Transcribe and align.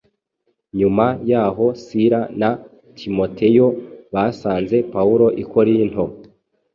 Nyuma 0.79 1.05
y’aho, 1.29 1.65
Sila 1.83 2.21
na 2.39 2.49
Timoteyo 2.99 3.67
basanze 4.13 4.77
Pawulo 4.93 5.25
i 5.41 5.43
Korinto. 5.51 6.03